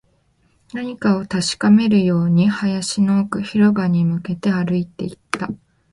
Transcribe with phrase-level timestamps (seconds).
[0.73, 5.47] 何かを確かめるように、林の奥、広場に向けて歩いていった